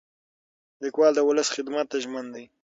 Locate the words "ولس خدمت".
1.27-1.85